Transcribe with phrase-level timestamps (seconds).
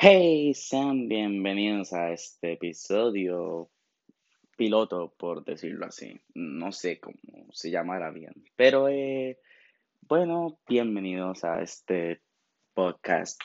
[0.00, 3.68] Hey, sean bienvenidos a este episodio
[4.56, 6.20] piloto, por decirlo así.
[6.34, 7.16] No sé cómo
[7.50, 9.40] se llamará bien, pero eh,
[10.02, 12.20] bueno, bienvenidos a este
[12.74, 13.40] podcast.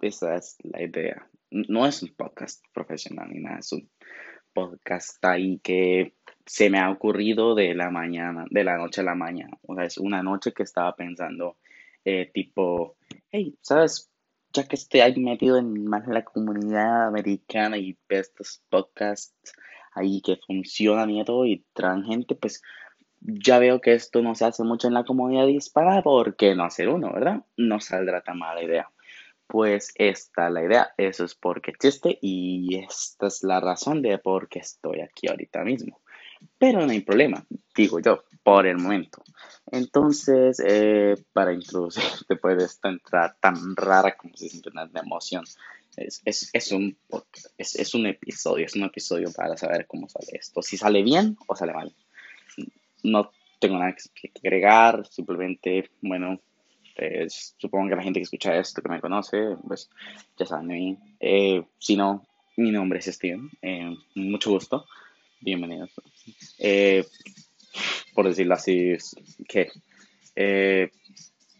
[0.00, 1.30] Esa es la idea.
[1.52, 3.88] No es un podcast profesional ni nada, es un
[4.52, 6.14] podcast ahí que
[6.44, 9.56] se me ha ocurrido de la mañana, de la noche a la mañana.
[9.68, 11.58] O sea, es una noche que estaba pensando,
[12.04, 12.96] eh, tipo,
[13.30, 14.10] hey, ¿sabes?
[14.54, 19.52] Ya que estoy ahí metido en más la comunidad americana y estos podcasts
[19.94, 22.62] ahí que funcionan y todo y traen gente, pues
[23.20, 26.64] ya veo que esto no se hace mucho en la comunidad hispana, ¿por qué no
[26.64, 27.44] hacer uno, verdad?
[27.56, 28.88] No saldrá tan mala idea.
[29.46, 34.18] Pues esta es la idea, eso es porque existe y esta es la razón de
[34.18, 36.00] por qué estoy aquí ahorita mismo.
[36.58, 37.44] Pero no hay problema,
[37.74, 39.22] digo yo, por el momento.
[39.74, 45.44] Entonces, eh, para introducirte, puede esta entrada tan rara como si siente una emoción.
[45.96, 46.96] Es, es, es un,
[47.58, 50.62] es, es, un episodio, es un episodio para saber cómo sale esto.
[50.62, 51.92] Si sale bien o sale mal.
[53.02, 56.40] No tengo nada que agregar, simplemente, bueno,
[57.28, 59.90] supongo que la gente que escucha esto, que me conoce, pues
[60.38, 60.98] ya saben de mí.
[61.20, 64.86] Eh, si no, mi nombre es Steven, eh, mucho gusto
[65.44, 65.90] bienvenidos.
[68.14, 68.96] Por decirlo así,
[69.48, 69.70] que
[70.36, 70.90] eh,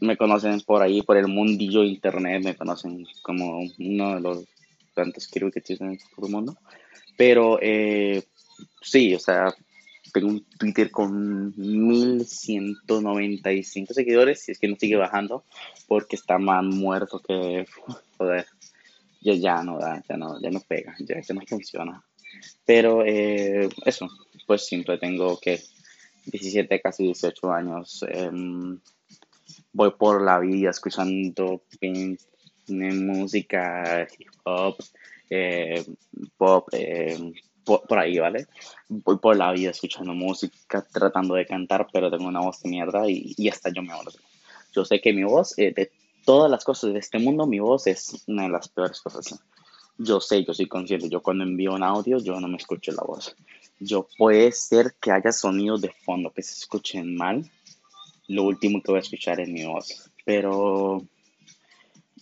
[0.00, 4.44] me conocen por ahí, por el mundillo internet, me conocen como uno de los
[4.94, 6.56] tantos que existen en todo el mundo.
[7.16, 8.22] Pero eh,
[8.80, 9.54] sí, o sea,
[10.12, 15.44] tengo un Twitter con 1195 seguidores, y es que no sigue bajando,
[15.88, 17.66] porque está más muerto que,
[18.18, 18.46] joder,
[19.20, 22.02] ya, ya no da, ya no, ya no pega, ya, ya no funciona.
[22.64, 24.08] Pero eh, eso,
[24.46, 25.60] pues siempre tengo que
[26.26, 28.04] 17, casi 18 años.
[28.08, 28.78] Em,
[29.72, 31.62] voy por la vida escuchando
[32.68, 34.76] música, hip hop,
[35.30, 35.84] eh,
[36.36, 37.32] pop, em,
[37.64, 38.46] por, ahí, ¿vale?
[38.88, 43.04] Voy por la vida escuchando música, tratando de cantar, pero tengo una voz de mierda
[43.08, 44.12] y, hasta yo me hablo.
[44.72, 45.90] Yo sé que mi voz, eh, de
[46.24, 49.40] todas las cosas de este mundo, mi voz es una de las peores cosas
[49.98, 53.02] yo sé, yo soy consciente, yo cuando envío un audio, yo no me escucho la
[53.02, 53.34] voz.
[53.78, 57.48] Yo puede ser que haya sonidos de fondo que se escuchen mal.
[58.28, 60.10] Lo último que voy a escuchar es mi voz.
[60.24, 61.04] Pero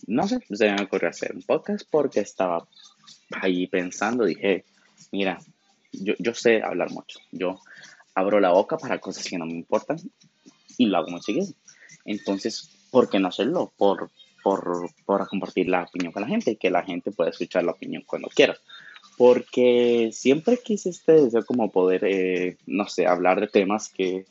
[0.07, 2.67] no sé, se me ocurrió hacer un podcast porque estaba
[3.31, 4.65] ahí pensando, dije,
[5.11, 5.39] mira,
[5.91, 7.19] yo, yo sé hablar mucho.
[7.31, 7.59] Yo
[8.15, 9.97] abro la boca para cosas que no me importan
[10.77, 11.47] y lo hago muy seguido.
[12.05, 13.71] Entonces, ¿por qué no hacerlo?
[13.77, 14.11] Por,
[14.43, 17.71] por, por compartir la opinión con la gente y que la gente pueda escuchar la
[17.71, 18.55] opinión cuando quiera.
[19.17, 24.25] Porque siempre quise este deseo como poder, eh, no sé, hablar de temas que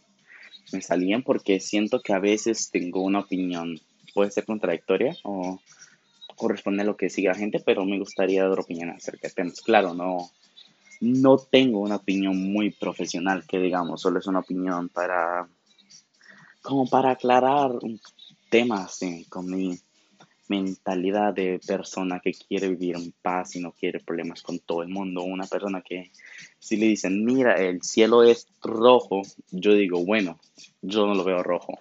[0.72, 3.80] me salían porque siento que a veces tengo una opinión,
[4.14, 5.60] puede ser contradictoria o
[6.36, 9.60] corresponde a lo que sigue la gente, pero me gustaría dar opinión acerca de temas.
[9.60, 10.30] Claro, no,
[11.00, 15.46] no tengo una opinión muy profesional, que digamos, solo es una opinión para,
[16.62, 17.72] como para aclarar
[18.50, 19.78] temas con mi
[20.48, 24.88] mentalidad de persona que quiere vivir en paz y no quiere problemas con todo el
[24.88, 25.22] mundo.
[25.22, 26.10] Una persona que
[26.58, 30.38] si le dicen, mira, el cielo es rojo, yo digo, bueno,
[30.80, 31.78] yo no lo veo rojo.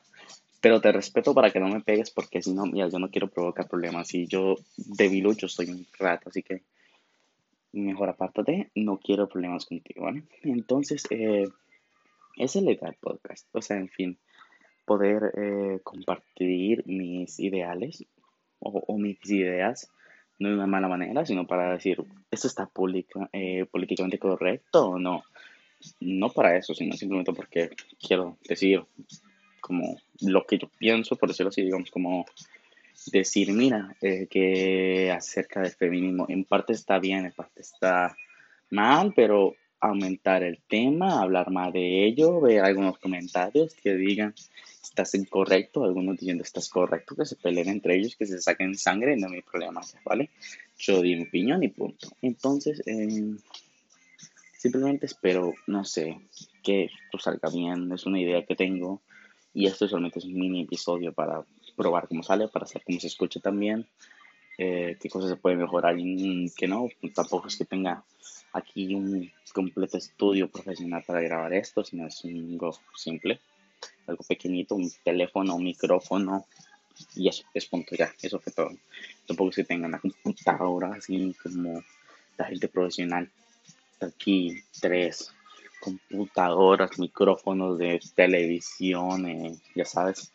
[0.61, 3.29] Pero te respeto para que no me pegues porque si no, mira, yo no quiero
[3.29, 4.13] provocar problemas.
[4.13, 6.61] Y yo, débil, yo soy un rato, así que
[7.73, 10.23] mejor apártate, no quiero problemas contigo, ¿vale?
[10.43, 11.47] Entonces, eh,
[12.37, 13.47] es el legal podcast.
[13.53, 14.17] O sea, en fin,
[14.85, 18.05] poder eh, compartir mis ideales
[18.61, 19.91] o, mis ideas,
[20.39, 22.69] no de una mala manera, sino para decir, ¿esto está
[23.33, 25.23] eh, políticamente correcto o no?
[25.99, 28.83] No para eso, sino simplemente porque quiero decir
[29.59, 32.25] como lo que yo pienso, por decirlo así, digamos, como
[33.11, 38.15] decir, mira, eh, que acerca del feminismo, en parte está bien, en parte está
[38.69, 44.33] mal, pero aumentar el tema, hablar más de ello, ver algunos comentarios que digan
[44.81, 49.15] estás incorrecto, algunos diciendo estás correcto, que se peleen entre ellos, que se saquen sangre,
[49.15, 50.29] no hay problema, ¿vale?
[50.77, 52.09] Yo di mi opinión y punto.
[52.21, 53.35] Entonces, eh,
[54.57, 56.19] simplemente espero, no sé,
[56.61, 59.01] que esto salga bien, es una idea que tengo
[59.53, 61.43] y esto solamente es un mini episodio para
[61.75, 63.87] probar cómo sale, para saber cómo se escucha también,
[64.57, 68.03] eh, qué cosas se pueden mejorar y qué no, tampoco es que tenga
[68.53, 73.39] aquí un completo estudio profesional para grabar esto, sino es algo simple,
[74.07, 76.45] algo pequeñito, un teléfono, un micrófono
[77.15, 78.71] y eso es punto ya, eso fue todo.
[79.25, 81.83] Tampoco es que tengan una computadora así como
[82.37, 83.29] la gente profesional.
[83.99, 85.33] Aquí tres
[85.79, 90.31] computadoras, micrófonos de televisión, eh, ya sabes,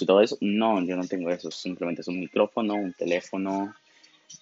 [0.00, 0.36] y todo eso.
[0.40, 3.74] No, yo no tengo eso, simplemente es un micrófono, un teléfono,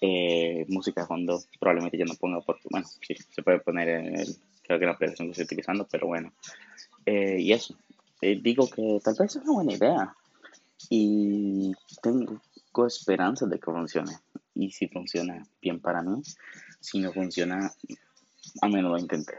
[0.01, 2.39] Eh, música de fondo probablemente ya no ponga
[2.69, 4.25] bueno, sí, se puede poner en
[4.63, 6.33] que la aplicación que estoy utilizando, pero bueno.
[7.05, 7.75] Eh, y eso,
[8.21, 10.15] eh, digo que tal vez es una buena idea
[10.89, 12.41] y tengo
[12.87, 14.17] esperanza de que funcione.
[14.53, 16.21] Y si funciona bien para mí,
[16.79, 17.71] si no funciona,
[18.61, 19.33] a menos lo intenté.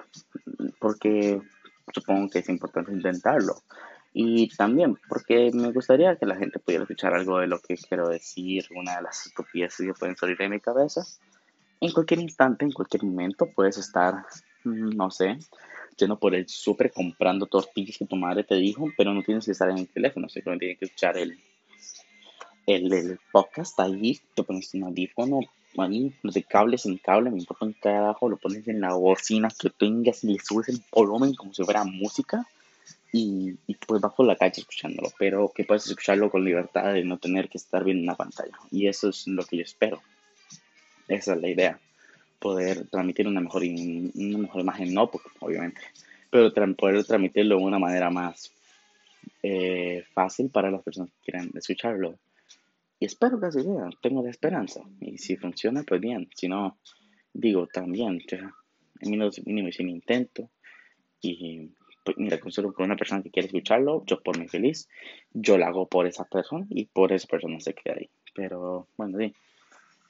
[0.79, 1.41] Porque
[1.93, 3.63] supongo que es importante intentarlo.
[4.19, 8.09] Y también porque me gustaría que la gente pudiera escuchar algo de lo que quiero
[8.09, 11.03] decir, una de las estupideces que pueden salir de mi cabeza.
[11.83, 14.25] En cualquier instante, en cualquier momento, puedes estar,
[14.65, 15.37] mm, no sé,
[15.99, 19.53] yendo por el súper comprando tortillas que tu madre te dijo, pero no tienes que
[19.53, 21.39] estar en el teléfono, simplemente tienes que escuchar el,
[22.67, 25.41] el, el podcast ahí, te pones un audífono,
[25.77, 29.69] ahí, de cable sin cable, me importa un carajo, lo pones en la bocina que
[29.69, 32.47] tengas y le subes el volumen como si fuera música
[33.17, 37.19] y, y pues por la calle escuchándolo, pero que puedes escucharlo con libertad de no
[37.19, 38.57] tener que estar viendo una pantalla.
[38.71, 40.03] Y eso es lo que yo espero.
[41.09, 41.81] Esa es la idea.
[42.39, 45.81] Poder transmitir una mejor, una mejor imagen, no, porque, obviamente,
[46.31, 48.53] pero poder transmitirlo de una manera más
[49.43, 52.19] eh, fácil para las personas que quieran escucharlo.
[53.01, 54.83] Y espero que así sea, tengo la esperanza.
[55.01, 56.29] Y si funciona, pues bien.
[56.35, 56.77] Si no,
[57.33, 58.55] digo también, ya,
[59.01, 60.51] mínimo, mínimo sin intento.
[61.23, 61.71] Y
[62.07, 64.89] pues, mira, considero por una persona que quiere escucharlo, yo por mi feliz,
[65.33, 68.09] yo lo hago por esa persona y por esa persona se queda ahí.
[68.33, 69.35] Pero bueno, sí.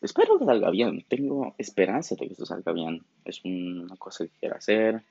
[0.02, 1.06] Espero que salga bien.
[1.08, 3.02] Tengo esperanza de que esto salga bien.
[3.24, 5.02] Es una cosa que quiero hacer.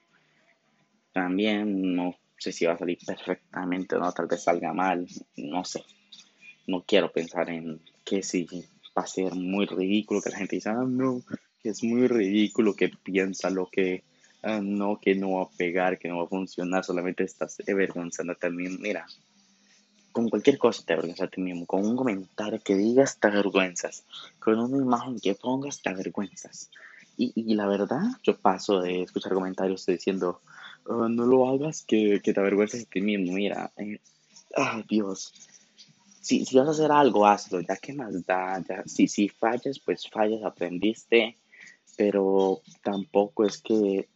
[1.12, 4.12] También no sé si va a salir perfectamente o no.
[4.12, 5.08] Tal vez salga mal.
[5.38, 5.84] No sé.
[6.68, 8.46] No quiero pensar en que si
[8.96, 11.22] va a ser muy ridículo, que la gente dice, ah, no,
[11.64, 14.04] que es muy ridículo, que piensa lo que
[14.48, 18.46] Ah, no, que no va a pegar, que no va a funcionar, solamente estás avergonzándote
[18.46, 18.70] a mí.
[18.70, 19.08] Mira,
[20.12, 24.04] con cualquier cosa te avergüenzas a ti mismo, con un comentario que digas te avergüenzas,
[24.38, 26.70] con una imagen que pongas te avergüenzas.
[27.18, 30.42] Y, y la verdad, yo paso de escuchar comentarios diciendo,
[30.88, 33.34] ah, no lo hagas, que, que, te avergüenzas a ti mismo.
[33.34, 34.00] Mira, eh,
[34.56, 35.34] ah, Dios,
[36.22, 39.80] si, si, vas a hacer algo, hazlo, ya que más da, ya, si, si fallas,
[39.80, 41.36] pues fallas, aprendiste,
[41.98, 44.08] pero tampoco es que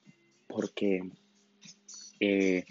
[0.49, 1.09] porque,
[2.19, 2.65] eh,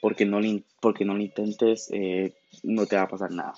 [0.00, 0.40] porque, no,
[0.80, 2.34] porque no lo intentes, eh,
[2.64, 3.54] no te va a pasar nada.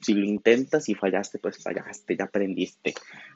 [0.00, 2.94] Si lo intentas y fallaste, pues fallaste, ya aprendiste,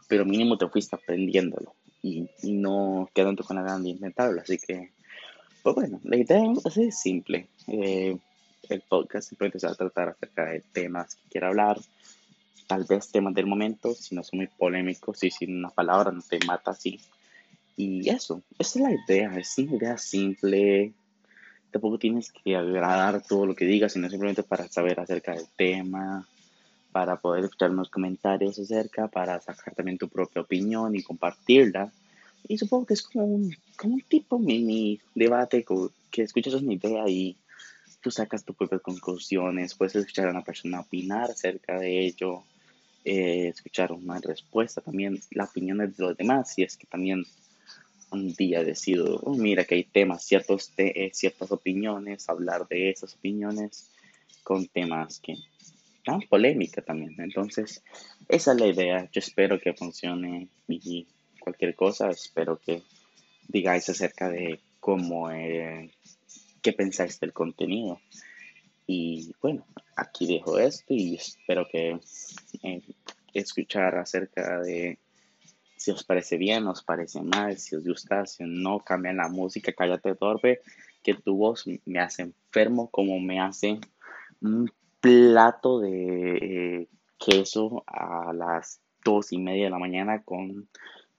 [0.08, 4.40] pero mínimo te fuiste aprendiéndolo y, no quedando con la ganas de.
[4.40, 4.90] Así que,
[5.62, 7.49] pues bueno, la idea es simple.
[7.69, 8.17] Eh,
[8.69, 11.79] el podcast simplemente se va a tratar acerca de temas que quiera hablar,
[12.67, 16.22] tal vez temas del momento, si no son muy polémicos y si una palabra no
[16.22, 16.99] te mata así,
[17.76, 20.93] y eso, esa es la idea, es una idea simple.
[21.70, 26.26] Tampoco tienes que agradar todo lo que digas, sino simplemente para saber acerca del tema,
[26.90, 31.93] para poder escuchar unos comentarios acerca, para sacar también tu propia opinión y compartirla.
[32.49, 35.64] Y supongo que es como un, como un tipo mini debate
[36.11, 37.37] que escuchas una idea y
[38.00, 42.44] tú sacas tus propias conclusiones, puedes escuchar a una persona opinar acerca de ello,
[43.05, 47.25] eh, escuchar una respuesta también, la opinión de los demás, si es que también
[48.11, 53.14] un día decido, oh, mira que hay temas, ciertos eh, ciertas opiniones, hablar de esas
[53.14, 53.91] opiniones
[54.43, 55.37] con temas que
[56.06, 57.14] dan polémica también.
[57.19, 57.82] Entonces,
[58.29, 59.08] esa es la idea.
[59.12, 61.06] Yo espero que funcione y
[61.41, 62.82] cualquier cosa, espero que
[63.48, 65.91] digáis acerca de cómo, eh,
[66.63, 68.01] qué pensáis del contenido.
[68.86, 71.98] Y bueno, aquí dejo esto y espero que
[72.63, 72.82] eh,
[73.34, 74.98] escuchar acerca de
[75.86, 79.72] si os parece bien, os parece mal, si os gusta, si no, cambian la música,
[79.72, 80.60] cállate torpe,
[81.00, 83.78] que tu voz me hace enfermo como me hace
[84.40, 84.69] un
[85.00, 86.88] plato de eh,
[87.24, 90.69] queso a las dos y media de la mañana con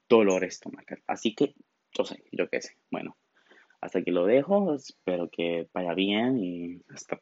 [0.10, 1.02] dolor estomacal.
[1.08, 1.56] Así que,
[1.98, 2.76] yo sé, yo qué sé.
[2.92, 3.16] Bueno,
[3.80, 4.74] hasta aquí lo dejo.
[4.76, 7.18] Espero que vaya bien y hasta,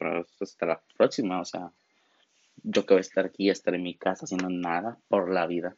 [0.65, 1.41] la próxima.
[1.41, 1.71] O sea,
[2.63, 5.77] yo que voy a estar aquí, estar en mi casa haciendo nada por la vida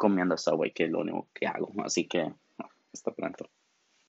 [0.00, 1.70] comiendo Subway, que es lo único que hago.
[1.84, 2.32] Así que,
[2.90, 3.50] hasta pronto.